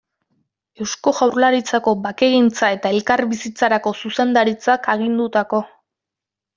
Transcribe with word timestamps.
Eusko 0.85 1.13
Jaurlaritzako 1.17 1.93
Bakegintza 2.07 2.71
eta 2.79 2.95
Elkarbizitzarako 2.97 3.95
Zuzendaritzak 4.03 4.93
agindutako. 4.99 5.65